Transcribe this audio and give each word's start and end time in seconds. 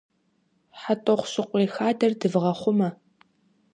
ХьэтӀохъущыкъуей 0.79 1.65
хадэр 1.75 2.11
дывгъэхъумэ! 2.19 2.89